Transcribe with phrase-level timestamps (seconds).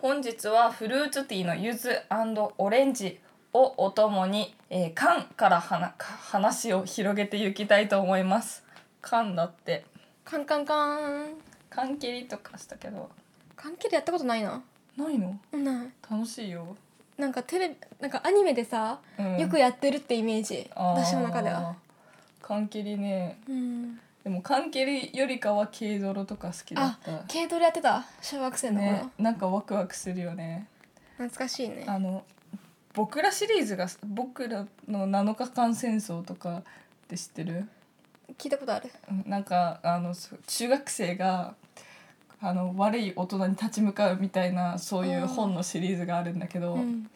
[0.00, 1.90] 本日はフルーツティーの柚子
[2.56, 3.20] オレンジ
[3.52, 8.64] をお供に、えー、缶からは話を広げていきたいと思います。
[9.02, 9.84] 缶だって。
[10.24, 11.34] カンカンカン。
[11.68, 13.10] 缶切りとかしたけど。
[13.54, 14.62] 缶切りやったことないな。
[14.96, 15.38] ないの？
[15.52, 15.88] ない。
[16.10, 16.74] 楽しいよ。
[17.18, 19.36] なんかテレビなんかアニメでさ、うん。
[19.36, 20.70] よくやってるってイメージ。
[20.74, 21.76] 私の中では。
[22.40, 23.38] 缶切りね。
[23.46, 27.24] うんでも缶切りよりかは軽泥とか好きだあった。
[27.32, 28.04] 軽トラやってた？
[28.20, 30.66] 小学生の頃、ねなんかワクワクするよね。
[31.16, 31.84] 懐かしいね。
[31.86, 32.24] あの
[32.92, 36.62] 僕らシリーズが僕らの7日間戦争とかっ
[37.08, 37.68] て知ってる？
[38.36, 38.90] 聞いたことある。
[39.10, 40.14] うんなんかあの
[40.46, 41.54] 中学生が
[42.42, 47.10] あの悪い大人に立ち向かうみたいなそういう本のシリーズがあるんだけど、うん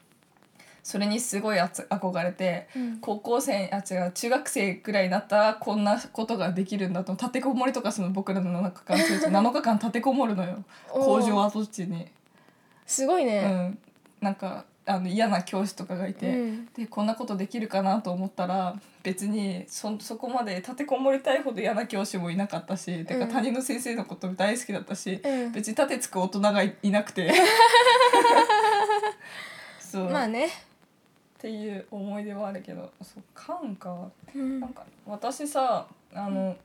[0.84, 2.98] それにすごいあつ憧れてうん。
[3.00, 10.62] 高校生あ違う中学生ぐらいになったらこんなことができるんだと立てこもりとかその僕らの7日間戦争7日間立てこもるのよ。
[10.90, 12.06] 工場跡地に。
[12.86, 13.78] すごいうね、ん、
[14.20, 16.66] なんかあの嫌な教師とかがいて、うん。
[16.76, 23.30] でこんなことできるかなと思ったら別にそそこまで立てこもりたいほど嫌な教師もいなかったし、てかうん。
[23.30, 25.52] 担任の先生のこと大好きだったし、うん。
[25.52, 27.32] 別に立てつく大人がいいなくて。
[29.80, 30.50] そう、っまあね、
[31.44, 34.08] ていう思い出はあるけどそう缶か。
[34.34, 34.60] うん。
[34.60, 36.56] なんか私さあの、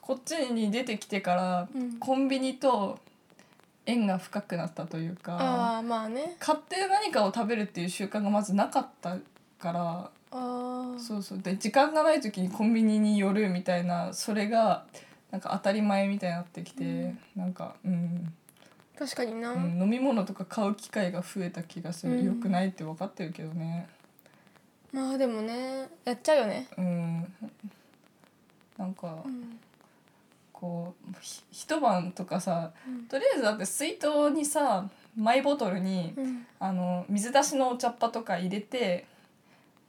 [0.00, 1.98] こっちに出てきてから、うん。
[1.98, 2.98] コンビニと
[3.84, 5.34] 縁が深くなったというか。
[5.34, 6.36] ああまあね。
[6.38, 9.18] 買って何かを食べるっていう習慣がまずなかった
[9.58, 11.38] からああそうそう。
[11.40, 14.86] で時間がない時にコンビニに寄るみたいなそれが
[15.30, 17.18] なんか当たり前みたいになってきて、うん。
[17.36, 18.32] なんか、うん。
[18.98, 22.24] 確かにな、うん、飲み物とか買う機会が増えた気がする、うん。
[22.24, 23.86] よくないって分かってるけどね
[24.94, 26.68] まあでもねやっちゃうよね。
[26.78, 27.34] うん。
[28.78, 29.58] なんかうん。
[30.52, 33.04] こうひ一晩とかさうん。
[33.06, 36.46] とりあえずだって水筒にさマイボトルにうん。
[36.60, 39.06] あの水出しのお茶っ葉とか入れて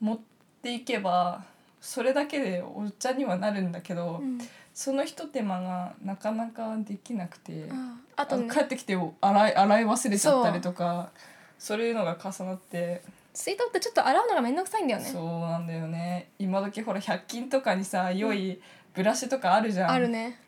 [0.01, 0.19] 持っ
[0.63, 1.43] ていけば
[1.79, 4.39] それだけでお茶にはなるんだけど、うん。
[4.73, 8.49] そのひと手間がなかなかできなくて、ああとね。
[8.51, 11.11] 帰ってきて洗い洗い忘れちゃったりとか
[11.59, 11.81] そう。
[11.81, 13.03] いうのが重なって
[13.35, 15.06] 水筒ってちょっと洗うのがめんどくさいんだよね。
[15.06, 16.29] そうなんだよね。
[16.40, 18.62] 今時ほら100均とかにさ良い
[18.94, 20.40] ブラシとかあるじゃん、あるね、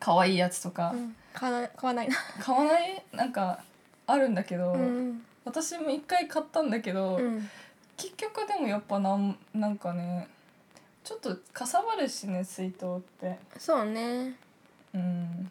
[0.00, 2.08] 可愛いやつとか、うん、買わない買わない。
[2.08, 3.04] な 買わない？
[3.12, 3.62] なんか
[4.06, 5.24] あるんだけど、うん。
[5.44, 7.48] 私も一回買ったんだけど、うん。
[7.96, 10.26] 結局でもやっぱなんなんかね
[11.04, 13.38] ちょっとかさばるしね水筒って。
[13.58, 14.34] そうね。
[14.94, 15.50] うん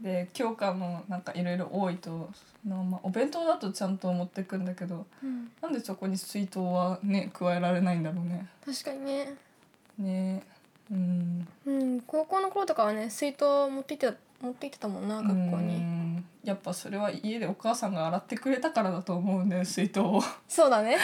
[0.00, 2.30] で教科もなんかいろいろ多いと
[2.64, 5.50] なまあ、お弁当だとちゃんと持ってくんだけどうん。
[5.60, 8.46] なんでそこに水筒はね加えられないんだろうね。
[8.64, 9.34] 確かにね。
[9.98, 10.42] ね。
[10.90, 11.48] うん。
[11.66, 16.24] うん高校の頃とかはね水筒持って行って持って行ってたもんな学校うにん。
[16.44, 20.22] やっぱそれは家でお母さんが洗ってくれたからだと思うんだよ水筒を。
[20.48, 20.96] そうだね。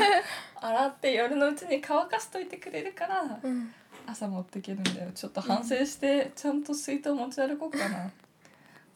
[0.60, 3.72] 洗って夜のうちに乾かしといてくれるからうん。
[4.06, 5.10] 朝持っていけるんだよ。
[5.14, 8.10] ちょっと反省してちゃんと水筒持ち歩こうかな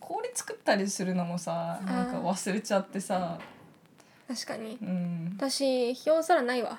[0.06, 3.38] 氷作ったりするのもさなんか忘れちゃってさ。
[4.28, 4.78] 確かに。
[4.82, 5.32] うん。
[5.38, 6.78] 私表皿ないわ。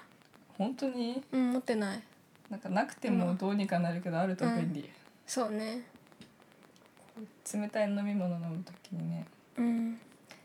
[0.59, 1.23] 本当に？
[1.31, 2.03] うん持ってない。
[2.49, 4.87] なんかなくてもどうにかなるけどあると便利、
[5.25, 5.81] そうね。
[7.51, 9.25] 冷たい飲み物飲む時にね。
[9.57, 9.99] うん。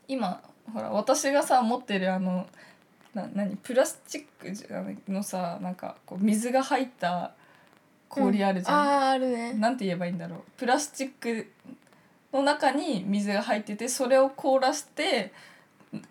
[0.08, 0.40] 今
[0.72, 2.46] ほら私がさ持ってるあの
[3.12, 7.32] な何プラスチックじゃのさなんかこう水が入った
[8.08, 9.52] 氷あるじゃん、あああるね。
[9.52, 10.40] なんて言えばいいんだろう。
[10.56, 11.52] プラスチック
[12.32, 15.32] の中に水が入っててそれを凍らして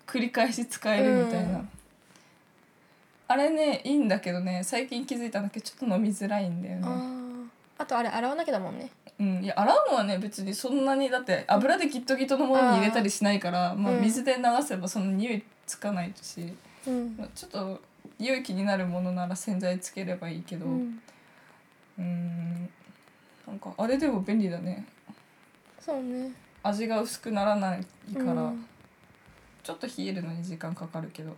[0.06, 1.69] 繰り返し使えるみたいな、うん。
[3.27, 6.88] あれねいいんだけどね最近気づいたんだけどちょっと飲みづらいんだよね。
[7.77, 8.89] あとあれ洗わなきゃだもんね。
[9.19, 16.54] うん、いや洗うのはね別にそんなにだって油でギットギトのものに入れたりしないからまあ、うん水で流せばその匂いつかないし、
[16.88, 17.16] うん。
[17.18, 17.81] まあちょっと
[18.18, 20.66] 匂い気になるものなら洗剤つければいいけど。
[20.66, 21.00] ううん
[22.01, 22.69] ん。
[23.48, 24.86] なんかあれでも便利だね
[25.90, 26.32] そうね。
[26.62, 27.80] 味が薄くならない
[28.14, 28.66] から、うん。
[29.64, 31.32] ちょっと冷えるのに時間かかるけど。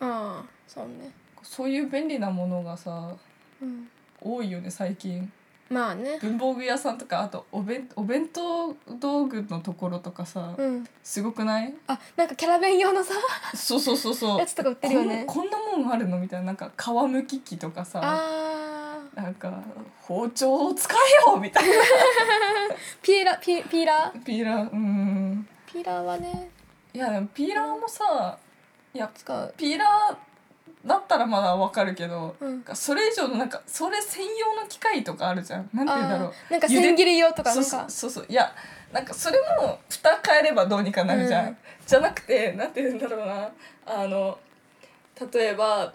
[0.00, 1.12] ああそうね。
[1.42, 3.14] そういう便利なものがさ
[3.62, 3.88] うん。
[4.20, 5.30] 多いよね最近。
[5.70, 6.18] まあね。
[6.20, 10.84] 文房具屋さんとかあとお弁お弁当道具のところとかさ、うん。
[11.02, 11.74] すごくない？
[11.86, 13.14] あなんかキャラ弁用のさ
[13.54, 14.38] そうそうそうそう。
[14.38, 15.24] やつとか売ってるよね。
[15.26, 16.18] こんなもんあるの？
[16.18, 18.45] みたいななんか皮むき器とかさあー
[19.16, 19.62] なんか
[20.02, 21.72] 包丁を使えよみたいな。
[23.02, 24.22] ピーラーピーピーラー？
[24.22, 25.48] ピーラーうん。
[25.66, 26.50] ピーラーはね。
[26.92, 28.38] いやでもピーラーもさ
[28.92, 29.54] いや使う。
[29.56, 30.16] ピーラー
[30.86, 32.62] だったらまだわかるけど、うん。
[32.74, 35.70] それ以上のなんかそれ専用の機械とかあるじゃん。
[35.72, 36.32] なんて言うんだろう。
[36.52, 37.90] なんか千切り用とかそうなんか。
[37.90, 38.32] そうそうそう。
[38.32, 38.54] いや
[38.92, 41.56] なんかそれも蓋変えればどうにかなるじゃん、うん。
[41.86, 43.50] じゃなくてなんて言うんだろうな。
[43.86, 44.38] あの
[45.32, 45.92] 例えば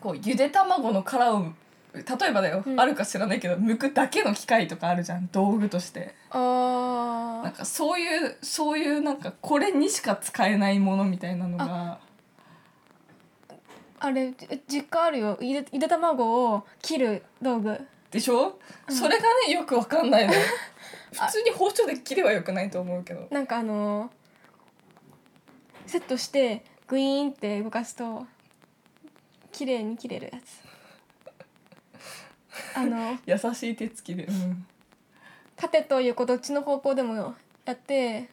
[0.00, 1.46] こうゆで卵の殻を
[1.94, 2.80] 例えばだよ、うん。
[2.80, 6.14] あるか知らないけど剥くだけの機械とかあるじゃん道具として。
[6.30, 11.98] あなんかそういうそういうなんかこれにしか使えないものみたいなのが。
[14.00, 15.38] あれじ実家あるよ。
[15.40, 17.80] ゆでゆで卵を切る道具。
[18.10, 18.58] でしょ、
[18.88, 20.32] それがねよくわかんないの。
[20.32, 20.40] よ
[21.12, 23.26] 普通に包丁で切ればよくないと思うけど。
[23.30, 24.24] なんかあのー
[25.86, 28.26] セットしてグイーンって動かすと
[29.52, 30.60] 綺麗に切れるやつ
[32.74, 34.66] あの優しい手つきで、うん、
[35.56, 37.34] 縦と横どっちの方向でも
[37.64, 38.28] やって。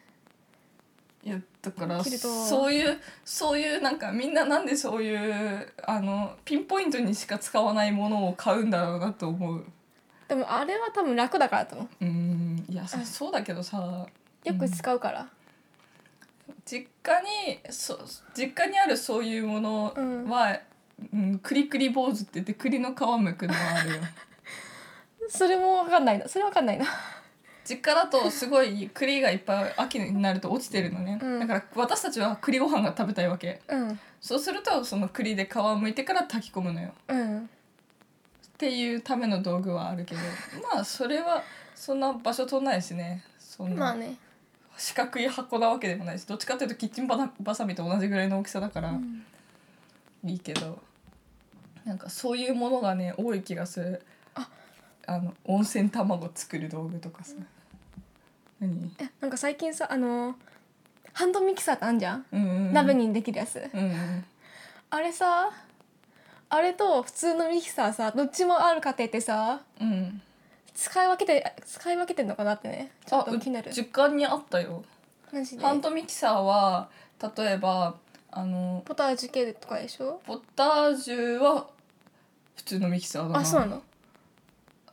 [1.24, 9.64] いやだからそういうそういうなんかみんななんでそういうあのピンポイントにしか使わないものを買うんだろうなと思う。
[10.28, 12.06] でもあれは多分楽だからと思う。
[12.06, 12.66] うん。
[12.68, 14.08] いやそうだけどさ
[14.44, 15.28] よく使うから、
[16.66, 18.00] 実家にそ
[18.34, 19.94] 実家にあるそういうもの
[20.28, 20.60] は、
[21.14, 23.96] うんクリクリ坊主って言って栗の皮むくのはあるよ
[25.32, 26.28] それも分かんないな。
[26.28, 26.86] それ分かんないな。
[27.64, 31.40] 実家だとすごい栗がいっぱい秋になると落ちてるのね、うん。
[31.40, 33.62] だから私たちは栗ご飯が食べたいわけ。
[33.70, 34.00] うん。
[34.20, 36.94] そうするとその栗で皮をむいてから炊き込むのよ。
[37.08, 37.40] うん。
[37.40, 37.42] っ
[38.58, 40.22] ていうための道具はあるけど。
[40.74, 41.44] まあそれは
[41.74, 43.24] そんな場所取んないしね。
[43.40, 43.96] そんな
[44.76, 46.26] 四角い箱なわけでもないし。
[46.26, 49.26] どっちかっていうとキッチンバサバサミと同じぐらいの大きさだからうん。
[50.26, 50.80] いいけど、
[51.86, 54.06] なんかそういうものがね多い気がする
[55.08, 57.36] ああの温泉卵作る道具とかさ。
[58.60, 58.92] 何？
[59.00, 60.36] えなんか最近さあの
[61.14, 62.74] ハンドミキサーってあんじゃん、うんうんうん。
[62.74, 63.70] 鍋にできるやつ？
[63.74, 64.26] うんうん。
[64.90, 65.52] あれさ
[66.50, 70.22] あれと普通のミキサーさどっちもある家庭ってさうん。
[70.74, 72.92] 使い分けて使い分けてんのかなってね。
[73.06, 73.72] ちょっあと気になる。
[73.72, 74.84] 実家にあったよ。
[75.34, 75.64] マジで？
[75.64, 76.90] ハンドミキサーは
[77.38, 77.96] 例えば
[78.32, 80.22] あのポタージュ系とかでしょ？
[80.26, 81.68] ポタージュは
[82.56, 83.40] 普通のミキサーだな。
[83.40, 83.82] あそうなの？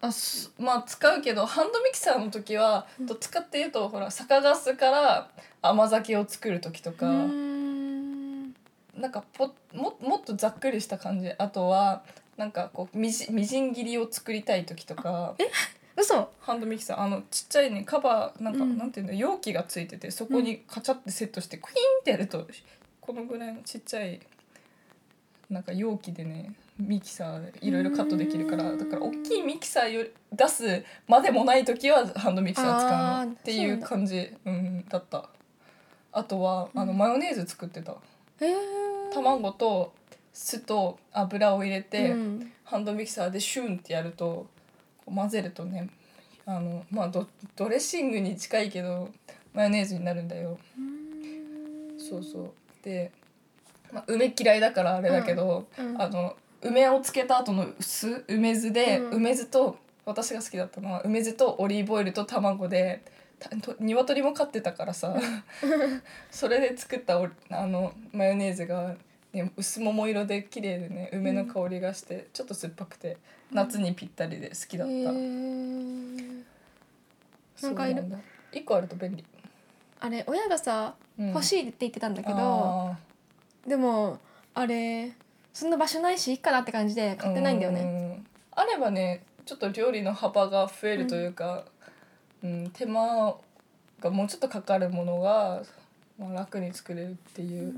[0.00, 5.29] あすまあ使うけどハンドミキサーの時はどっちかっていうとほら酒粕から
[5.61, 8.53] 甘酒を作る時とか、ん。
[8.97, 11.31] なんかポももっとざっくりした感じ。
[11.39, 12.03] あとは
[12.37, 15.35] なんかこうみじみじん切りを作りたい時とか。
[15.97, 16.31] 嘘。
[16.41, 17.01] ハンドミキサー。
[17.01, 18.79] あのちっちゃいねカバーなんか、うん。
[18.79, 22.47] なんていうんだ容器がついててそこにカチャってセットしてクイーンってやると
[23.01, 24.21] このぐらいのちっちゃい
[25.51, 28.79] なんか容器でねミキサーでいろいろカットできるからうん。
[28.79, 35.29] だから大きいミキサーより出すまでもない時はハンドミキサー使うっていう感じうんだった。
[36.13, 37.97] あとはあのマヨネーズ作ってた。
[38.41, 39.93] えー、卵と
[40.33, 42.53] 酢と油を入れて、うん。
[42.65, 44.47] ハンドミキサーでシュンってやると
[45.05, 45.89] こう混ぜるとね
[46.45, 47.27] あのまあド
[47.57, 49.08] ドレッシングに近いけど
[49.53, 50.58] マヨネーズになるんだよ。
[51.99, 52.51] そうそう。
[52.82, 53.11] で、
[53.93, 56.01] まあ、梅嫌いだからあれだけど、うん。
[56.01, 59.17] あの梅をつけた後の酢梅酢で、うん。
[59.19, 63.03] 梅酢と私が好きだったのは梅酢とオリーブオイルと卵で
[63.38, 65.15] たと鶏も飼ってたからさ
[66.31, 68.96] それで作ったおあのマヨネーズが、
[69.32, 73.19] ね、薄桃色で綺麗でね梅の香りがして、ちょっと酸っぱくて
[73.53, 74.96] 夏にぴったりで好きだった、え。
[74.96, 76.44] ー
[77.62, 78.08] なんかいる。
[78.08, 78.19] だ。
[78.53, 79.24] 一個あると便利、
[80.00, 81.29] あれ親がさうん。
[81.29, 82.98] 欲しいって言ってたんだけど、あ
[83.67, 84.19] でも
[84.55, 85.12] あれ
[85.58, 87.81] そんな場所ないしいいかなって感じでー買ってないんだよね。
[87.81, 91.65] うんあればねちょっと料理の幅が増えるというか、
[92.44, 93.34] うん手間
[93.98, 95.65] がもうちょっとかかるものが、
[96.17, 97.74] まあ、楽に作れるっていう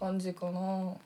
[0.00, 0.96] 感じかな、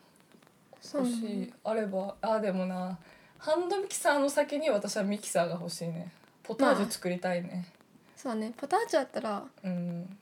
[0.81, 2.97] そう欲しいあればあでもな
[3.39, 6.11] ハンドミキサーの先に私はミキサーが欲しいね。
[6.43, 7.67] ポタージュ作りたいね、
[8.17, 8.55] そうね。
[8.57, 10.17] ポタージュだったらうん。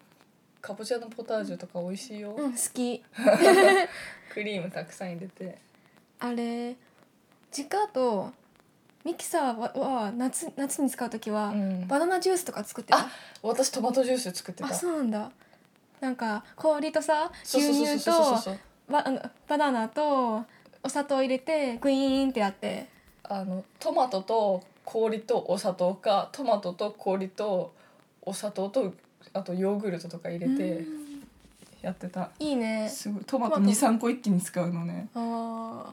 [0.61, 3.05] かぼちゃのポタージュとか美味しいよ、うん好き。
[4.33, 5.63] クリームたくさん入れて
[6.25, 6.77] あれ
[7.53, 8.33] 実家だと
[9.05, 11.87] ミキサーはは夏夏に使う時は、うん。
[11.87, 13.01] バナナジュースとか作ってた。
[13.01, 13.09] あ
[13.43, 14.71] 私トマトジュース作ってた。
[14.71, 15.31] あそうなんだ。
[16.01, 18.13] なんか氷とさ牛乳と
[18.89, 20.47] バあのバナナと
[20.83, 22.89] お砂糖入れてグイーンってやって。
[23.25, 27.75] あのトマトと氷とお砂糖かトマトと氷と
[28.23, 28.95] お砂糖と
[29.35, 31.05] あとヨーグルトとか入れてうん。
[31.83, 32.31] やってた。
[32.39, 32.89] いいね。
[32.89, 33.25] すごい。
[33.27, 33.73] トマトトマト。
[33.73, 35.09] 23個一気に使うのね。
[35.15, 35.93] あ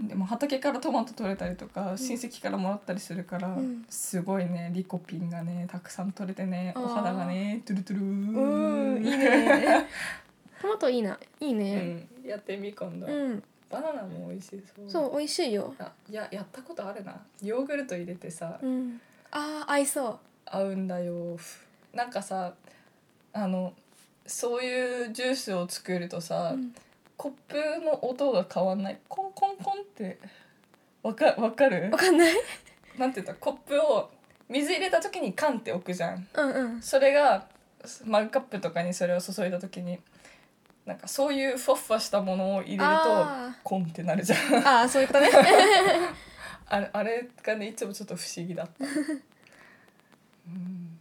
[0.00, 3.84] でも畑からトマト取れたりとか親戚からもらったりするから、うん。
[3.88, 9.86] すごいねリコピンがねたくさん取れてねお肌がねトゥルトゥルうんいいね。
[10.60, 13.42] トマトいいないいうねん、やってみ今度、うん。
[13.70, 14.90] バナナも美味しそう。
[14.90, 15.74] そう美味しいよ。
[15.78, 17.20] あいややったことあるな。
[17.42, 19.00] ヨーグルト入れてさ、うん。
[19.30, 21.36] あー合いそ合うんだよ
[21.92, 22.54] なんかさ
[23.32, 23.74] あの
[24.26, 26.74] そういうジュースを作るとさ、ううん
[27.16, 28.98] コップの音が変わんない。
[29.08, 30.18] コンコンコンって。
[31.02, 31.90] わかわかる？
[31.90, 32.34] わかんない？
[32.98, 33.32] なんて言った？
[33.32, 34.10] らコップを
[34.48, 36.26] 水入れた時にカンって置くじゃん。
[36.34, 36.82] うんうん。
[36.82, 37.46] それが
[38.04, 39.98] マグカップとかにそれを注いだ時に
[40.84, 44.38] なんかそういうふわふわしたものを入れるとあコンってなるじゃん。
[44.66, 45.30] あーそういうことね。
[46.68, 48.84] あれあれがねいつもちょっと不思議だった、
[50.48, 50.98] うん、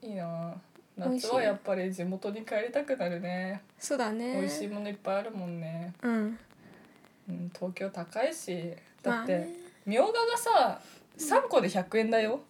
[0.00, 3.62] いいな美味しい夏はやっぱり地元に帰りたくなるね。
[3.78, 4.40] そうだね。
[4.40, 6.38] 美味しいものいっぱいあるもんね、うん。
[7.28, 8.74] うん、東京高いし。
[9.02, 10.82] だって、まあねみょうががさ
[11.16, 12.40] 3個で100円だよ。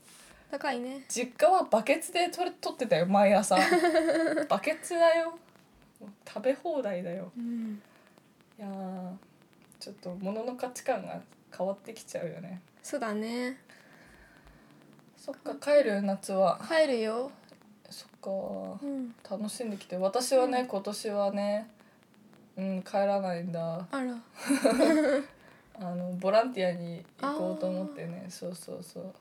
[0.51, 1.05] 高いね。
[1.09, 3.57] 実家はバケツで取れ取ってたよ毎朝。
[4.49, 5.39] バケツだよ。
[6.27, 7.31] 食べ放題だよ。
[7.37, 7.81] うん。
[8.59, 9.13] いやー
[9.79, 11.21] ちょっと物の価値観が
[11.57, 12.61] 変わってきちゃうよね。
[12.83, 13.61] そうだね。
[15.17, 16.61] そっか帰る夏は。
[16.67, 17.31] 帰るよ
[17.91, 18.31] そっか。
[18.83, 19.15] うん。
[19.29, 19.97] 楽しんできて。
[19.97, 21.69] 私はね今年はね
[22.57, 23.87] うん帰らないんだ。
[23.91, 24.15] あら。
[25.81, 28.27] あのボランティアに行こうと思ってね。
[28.29, 29.15] そうそうそう。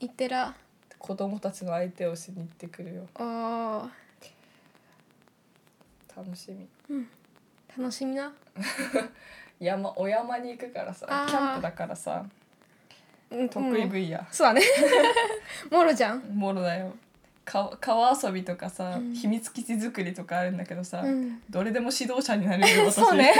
[0.00, 0.54] 行ってら。
[0.98, 3.06] 子供たちの相手をしに行ってくるよ。
[3.16, 3.90] あ
[6.16, 6.68] 楽しみ。
[6.90, 7.04] ー
[7.76, 8.32] 楽しみな。
[9.60, 12.24] 山お山に行くからさキャンプだからさ
[13.30, 13.48] うん。
[13.48, 14.18] 得意分野。
[14.30, 14.62] そうだね。
[15.70, 16.20] もろじゃん。
[16.20, 16.94] もろだよ
[17.44, 19.14] か川遊びとかさ、うん。
[19.14, 21.42] 秘密基地作りとかあるんだけどさ、うん。
[21.50, 22.94] どれでも指導者になれるよ 私。
[22.94, 23.34] そうね。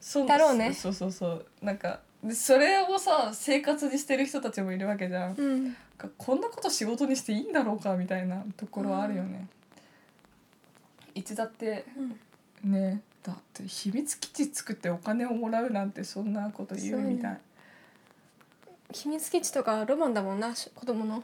[0.00, 0.26] そう。
[0.26, 0.72] だろうね。
[0.72, 1.46] そうそうそう。
[1.62, 5.64] なんかでそれをさ生活にしてる人たちもいるわけじゃん、うん。
[5.64, 9.48] なんかこんなこと仕事にしていいんだろうかみたいなところはあるよね、
[11.14, 11.86] いつだって
[12.62, 17.40] ねだって秘密基地作ってお金をもらうなんてそんなこと言うみたい、
[18.92, 21.22] 秘密基地とかロマンだもんなし子供の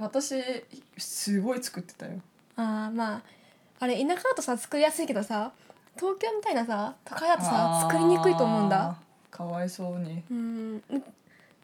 [0.00, 0.42] 私
[0.96, 2.12] すごい作ってたよ。
[2.56, 3.22] ああまあ
[3.80, 5.52] あれ田舎だとさ作りやすいけどさ
[5.96, 8.96] 東京みたいなさ都会だとさ作りにくいと思うんだ。
[9.30, 10.22] かわいそうに。
[10.30, 10.82] うん。
[10.90, 11.02] う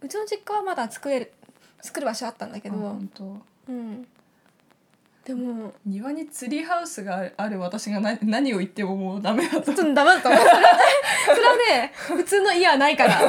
[0.02, 1.32] うちの実家はまだ作れる
[1.80, 2.76] 作る場所あったんだけど。
[2.76, 3.24] あ本当。
[3.68, 4.06] うん。
[5.24, 10.40] でも庭にツリーハウスがある私が何何を言ってももうダメだとちょっとダメだと思う。
[10.40, 10.68] それはね
[11.24, 13.20] それはね普通の家はないから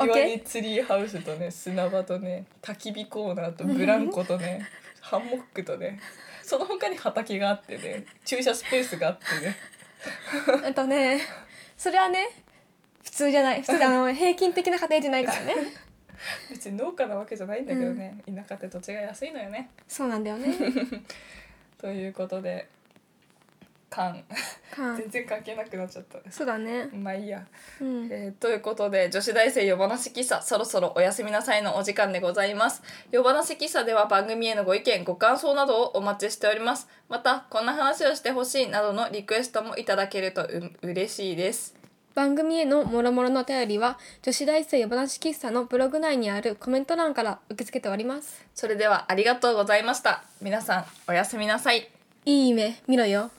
[0.00, 4.66] オッ庭ケにツリーハウスとね砂場とね焚き火コーナーとブランコとね
[5.00, 6.00] ハンモックとね
[6.42, 9.56] その他に畑があってね駐車スペースがあってね。
[10.62, 11.20] ー えっとね
[11.76, 12.28] それはね
[13.02, 13.60] 普通じゃない。
[13.60, 15.54] 普通であの平均的な家庭じゃないからね。
[16.50, 19.70] 別に農家なわけじゃないんだけどね、田舎って土地が安いのよね。
[19.88, 20.54] そうなんだよね。
[21.78, 22.68] ということで
[23.90, 24.22] 缶
[24.74, 26.18] か全然関係なくなっちゃった。
[26.30, 26.88] そうだね。
[26.94, 27.44] まあいいや。
[27.80, 28.08] うん。
[28.10, 32.82] えーということで女子大生夜話喫茶そろそろおやすみなさいのお時間でございます。
[33.10, 36.88] 夜話喫茶では番組へのご意見ご感想などをお待ちしております。
[37.08, 41.74] またこんな話をしてほしいなどのリクエストもいただけるとう嬉しいです。
[42.14, 48.44] 番組へのもろもろのお便りは女子大生夜話喫茶のブログ内にあるコメント欄から受け付けております。
[48.54, 50.22] それではありがとうございました。
[50.40, 51.88] 皆さんおやすみなさい。
[52.26, 53.30] いい夢見ろよ